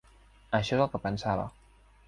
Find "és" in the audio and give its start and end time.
0.77-0.81